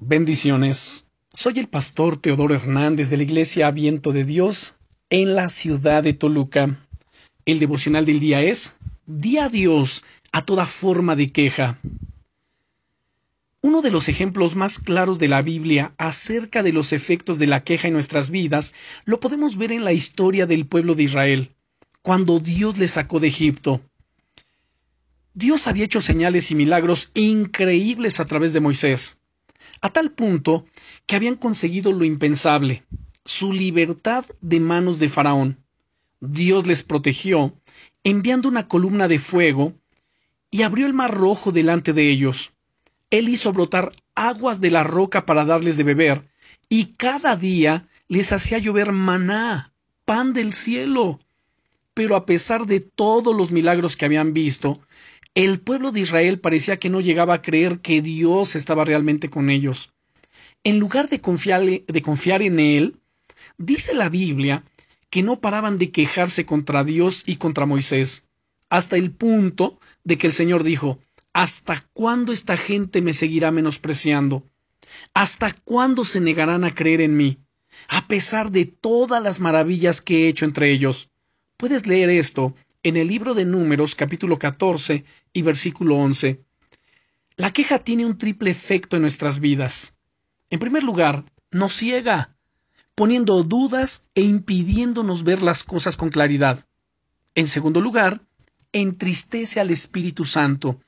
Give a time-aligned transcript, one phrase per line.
[0.00, 1.06] Bendiciones.
[1.32, 4.74] Soy el pastor Teodoro Hernández de la Iglesia Viento de Dios
[5.08, 6.76] en la ciudad de Toluca.
[7.44, 8.74] El devocional del día es
[9.06, 11.78] Día a Dios a toda forma de queja.
[13.60, 17.62] Uno de los ejemplos más claros de la Biblia acerca de los efectos de la
[17.62, 21.54] queja en nuestras vidas lo podemos ver en la historia del pueblo de Israel,
[22.02, 23.80] cuando Dios les sacó de Egipto.
[25.34, 29.18] Dios había hecho señales y milagros increíbles a través de Moisés
[29.84, 30.64] a tal punto
[31.04, 32.86] que habían conseguido lo impensable,
[33.22, 35.62] su libertad de manos de Faraón.
[36.20, 37.52] Dios les protegió,
[38.02, 39.74] enviando una columna de fuego,
[40.50, 42.54] y abrió el mar rojo delante de ellos.
[43.10, 46.30] Él hizo brotar aguas de la roca para darles de beber,
[46.70, 49.74] y cada día les hacía llover maná,
[50.06, 51.20] pan del cielo.
[51.92, 54.80] Pero a pesar de todos los milagros que habían visto,
[55.34, 59.50] el pueblo de Israel parecía que no llegaba a creer que Dios estaba realmente con
[59.50, 59.92] ellos.
[60.62, 63.00] En lugar de confiar, de confiar en Él,
[63.58, 64.64] dice la Biblia
[65.10, 68.26] que no paraban de quejarse contra Dios y contra Moisés,
[68.68, 70.98] hasta el punto de que el Señor dijo,
[71.32, 74.44] ¿Hasta cuándo esta gente me seguirá menospreciando?
[75.14, 77.38] ¿Hasta cuándo se negarán a creer en mí?
[77.88, 81.10] A pesar de todas las maravillas que he hecho entre ellos.
[81.56, 86.44] Puedes leer esto en el libro de Números capítulo 14 y versículo 11.
[87.36, 89.96] La queja tiene un triple efecto en nuestras vidas.
[90.50, 92.36] En primer lugar, nos ciega,
[92.94, 96.66] poniendo dudas e impidiéndonos ver las cosas con claridad.
[97.34, 98.20] En segundo lugar,
[98.72, 100.78] entristece al Espíritu Santo,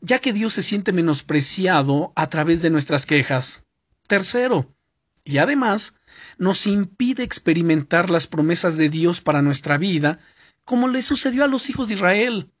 [0.00, 3.62] ya que Dios se siente menospreciado a través de nuestras quejas.
[4.08, 4.74] Tercero,
[5.22, 5.94] y además,
[6.36, 10.18] nos impide experimentar las promesas de Dios para nuestra vida
[10.68, 12.52] como le sucedió a los hijos de Israel.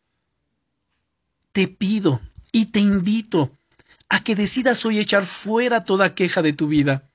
[1.52, 3.54] Te pido y te invito
[4.08, 7.10] a que decidas hoy echar fuera toda queja de tu vida.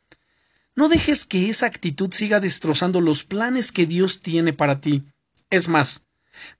[0.75, 5.03] No dejes que esa actitud siga destrozando los planes que Dios tiene para ti.
[5.49, 6.05] Es más,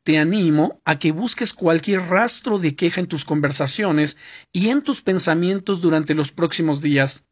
[0.02, 4.18] te animo a que busques cualquier rastro de queja en tus conversaciones
[4.52, 7.28] y en tus pensamientos durante los próximos días.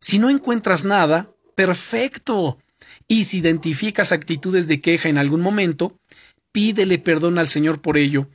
[0.00, 2.56] Si no encuentras nada, perfecto.
[3.06, 5.98] Y si identificas actitudes de queja en algún momento,
[6.52, 8.28] pídele perdón al Señor por ello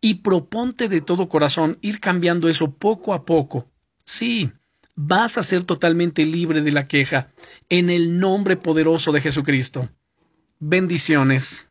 [0.00, 3.68] y proponte de todo corazón ir cambiando eso poco a poco.
[4.04, 4.52] Sí,
[4.94, 7.30] vas a ser totalmente libre de la queja
[7.68, 9.88] en el nombre poderoso de Jesucristo.
[10.58, 11.70] Bendiciones.